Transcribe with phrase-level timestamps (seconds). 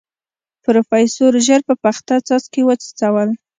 [0.63, 3.29] پروفيسر ژر په پخته څاڅکي وڅڅول.